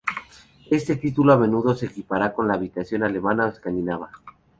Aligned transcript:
Este 0.71 0.95
título 0.95 1.31
a 1.33 1.37
menudo 1.37 1.75
se 1.75 1.85
equipara 1.85 2.33
con 2.33 2.47
la 2.47 2.55
habilitación 2.55 3.03
alemana 3.03 3.45
o 3.45 3.49
escandinava. 3.49 4.09